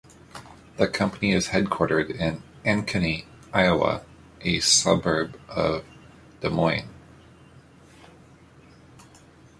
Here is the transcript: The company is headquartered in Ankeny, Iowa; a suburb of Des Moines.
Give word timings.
The 0.77 0.87
company 0.87 1.31
is 1.31 1.49
headquartered 1.49 2.15
in 2.19 2.41
Ankeny, 2.65 3.25
Iowa; 3.53 4.03
a 4.41 4.59
suburb 4.59 5.39
of 5.47 5.85
Des 6.41 6.49
Moines. 6.49 6.89